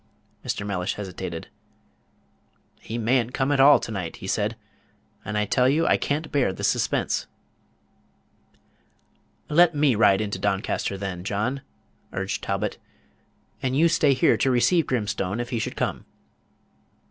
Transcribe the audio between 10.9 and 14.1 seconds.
then, John," urged Talbot, "and you